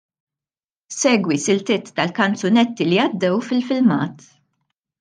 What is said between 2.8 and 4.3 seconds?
li għaddew fil-filmat.